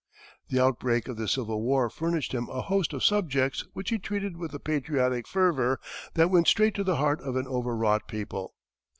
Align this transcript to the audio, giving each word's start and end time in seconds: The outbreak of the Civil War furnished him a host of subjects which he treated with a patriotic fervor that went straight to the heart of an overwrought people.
The 0.49 0.59
outbreak 0.59 1.07
of 1.07 1.17
the 1.17 1.27
Civil 1.27 1.61
War 1.61 1.87
furnished 1.87 2.33
him 2.33 2.49
a 2.49 2.63
host 2.63 2.91
of 2.91 3.03
subjects 3.03 3.67
which 3.73 3.91
he 3.91 3.99
treated 3.99 4.35
with 4.35 4.51
a 4.55 4.59
patriotic 4.59 5.27
fervor 5.27 5.79
that 6.15 6.31
went 6.31 6.47
straight 6.47 6.73
to 6.73 6.83
the 6.83 6.95
heart 6.95 7.21
of 7.21 7.35
an 7.35 7.45
overwrought 7.45 8.07
people. 8.07 8.55